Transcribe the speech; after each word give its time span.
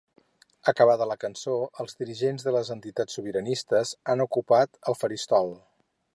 Acabada 0.71 1.07
la 1.09 1.17
cançó, 1.23 1.57
els 1.85 1.99
dirigents 1.99 2.47
de 2.47 2.55
les 2.57 2.73
entitats 2.77 3.19
sobiranistes 3.19 3.93
han 4.15 4.27
ocupat 4.27 4.81
el 4.93 4.99
faristol. 5.03 5.55